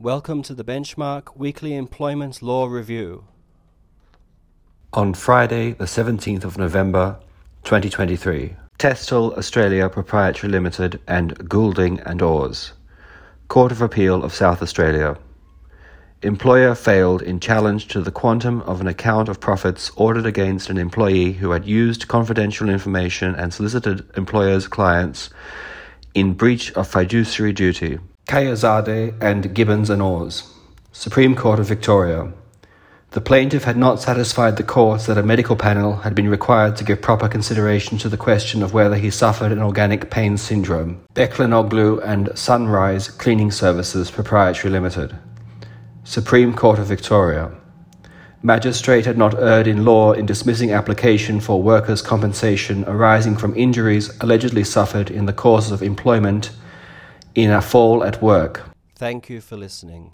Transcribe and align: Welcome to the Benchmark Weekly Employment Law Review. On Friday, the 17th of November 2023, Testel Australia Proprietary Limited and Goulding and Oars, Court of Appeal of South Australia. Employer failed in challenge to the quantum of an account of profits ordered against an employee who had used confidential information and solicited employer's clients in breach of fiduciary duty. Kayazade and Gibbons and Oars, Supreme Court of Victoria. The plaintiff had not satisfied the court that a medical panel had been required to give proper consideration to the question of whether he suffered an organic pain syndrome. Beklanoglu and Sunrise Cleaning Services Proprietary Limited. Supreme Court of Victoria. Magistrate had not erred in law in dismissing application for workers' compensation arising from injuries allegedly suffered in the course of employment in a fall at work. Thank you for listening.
Welcome 0.00 0.42
to 0.44 0.54
the 0.54 0.62
Benchmark 0.62 1.36
Weekly 1.36 1.74
Employment 1.74 2.40
Law 2.40 2.66
Review. 2.66 3.24
On 4.92 5.12
Friday, 5.12 5.72
the 5.72 5.86
17th 5.86 6.44
of 6.44 6.56
November 6.56 7.18
2023, 7.64 8.54
Testel 8.78 9.36
Australia 9.36 9.88
Proprietary 9.88 10.52
Limited 10.52 11.00
and 11.08 11.48
Goulding 11.48 11.98
and 12.02 12.22
Oars, 12.22 12.74
Court 13.48 13.72
of 13.72 13.82
Appeal 13.82 14.22
of 14.22 14.32
South 14.32 14.62
Australia. 14.62 15.18
Employer 16.22 16.76
failed 16.76 17.20
in 17.20 17.40
challenge 17.40 17.88
to 17.88 18.00
the 18.00 18.12
quantum 18.12 18.60
of 18.62 18.80
an 18.80 18.86
account 18.86 19.28
of 19.28 19.40
profits 19.40 19.90
ordered 19.96 20.26
against 20.26 20.70
an 20.70 20.78
employee 20.78 21.32
who 21.32 21.50
had 21.50 21.66
used 21.66 22.06
confidential 22.06 22.68
information 22.68 23.34
and 23.34 23.52
solicited 23.52 24.08
employer's 24.16 24.68
clients 24.68 25.30
in 26.14 26.34
breach 26.34 26.72
of 26.74 26.86
fiduciary 26.86 27.52
duty. 27.52 27.98
Kayazade 28.28 29.14
and 29.22 29.54
Gibbons 29.54 29.88
and 29.88 30.02
Oars, 30.02 30.52
Supreme 30.92 31.34
Court 31.34 31.58
of 31.58 31.66
Victoria. 31.66 32.30
The 33.12 33.22
plaintiff 33.22 33.64
had 33.64 33.78
not 33.78 34.02
satisfied 34.02 34.58
the 34.58 34.62
court 34.62 35.00
that 35.06 35.16
a 35.16 35.22
medical 35.22 35.56
panel 35.56 35.96
had 35.96 36.14
been 36.14 36.28
required 36.28 36.76
to 36.76 36.84
give 36.84 37.00
proper 37.00 37.26
consideration 37.26 37.96
to 37.96 38.10
the 38.10 38.18
question 38.18 38.62
of 38.62 38.74
whether 38.74 38.96
he 38.96 39.10
suffered 39.10 39.50
an 39.50 39.62
organic 39.62 40.10
pain 40.10 40.36
syndrome. 40.36 41.02
Beklanoglu 41.14 42.02
and 42.04 42.28
Sunrise 42.38 43.08
Cleaning 43.08 43.50
Services 43.50 44.10
Proprietary 44.10 44.70
Limited. 44.70 45.16
Supreme 46.04 46.52
Court 46.52 46.78
of 46.78 46.84
Victoria. 46.86 47.50
Magistrate 48.42 49.06
had 49.06 49.16
not 49.16 49.40
erred 49.40 49.66
in 49.66 49.86
law 49.86 50.12
in 50.12 50.26
dismissing 50.26 50.70
application 50.70 51.40
for 51.40 51.62
workers' 51.62 52.02
compensation 52.02 52.84
arising 52.86 53.38
from 53.38 53.56
injuries 53.56 54.14
allegedly 54.20 54.64
suffered 54.64 55.10
in 55.10 55.24
the 55.24 55.32
course 55.32 55.70
of 55.70 55.82
employment 55.82 56.50
in 57.34 57.50
a 57.50 57.60
fall 57.60 58.04
at 58.04 58.20
work. 58.22 58.68
Thank 58.94 59.28
you 59.28 59.40
for 59.40 59.56
listening. 59.56 60.12